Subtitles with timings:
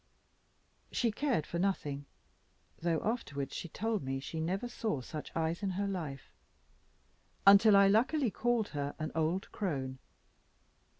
[0.91, 2.07] She cared for nothing
[2.79, 6.33] though afterwards she told me she never saw such eyes in her life
[7.45, 9.99] until I luckily called her an "old crone."